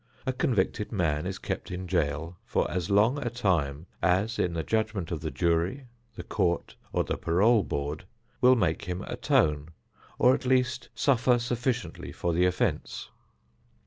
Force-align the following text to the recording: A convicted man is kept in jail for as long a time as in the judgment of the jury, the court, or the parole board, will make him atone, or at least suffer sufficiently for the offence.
A 0.25 0.33
convicted 0.33 0.91
man 0.91 1.27
is 1.27 1.37
kept 1.37 1.69
in 1.69 1.85
jail 1.87 2.35
for 2.43 2.65
as 2.71 2.89
long 2.89 3.19
a 3.21 3.29
time 3.29 3.85
as 4.01 4.39
in 4.39 4.53
the 4.55 4.63
judgment 4.63 5.11
of 5.11 5.19
the 5.21 5.29
jury, 5.29 5.85
the 6.15 6.23
court, 6.23 6.75
or 6.91 7.03
the 7.03 7.17
parole 7.17 7.61
board, 7.61 8.05
will 8.41 8.55
make 8.55 8.85
him 8.85 9.03
atone, 9.03 9.69
or 10.17 10.33
at 10.33 10.43
least 10.43 10.89
suffer 10.95 11.37
sufficiently 11.37 12.11
for 12.11 12.33
the 12.33 12.47
offence. 12.47 13.11